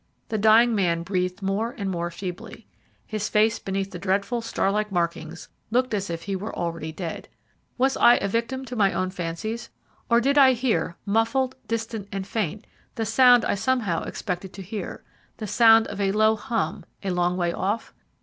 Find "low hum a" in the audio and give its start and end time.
16.11-17.11